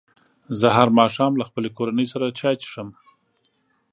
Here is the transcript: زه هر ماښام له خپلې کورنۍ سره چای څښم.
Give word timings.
زه 0.59 0.67
هر 0.77 0.87
ماښام 0.99 1.31
له 1.39 1.43
خپلې 1.49 1.69
کورنۍ 1.77 2.07
سره 2.13 2.35
چای 2.39 2.55
څښم. 2.61 2.89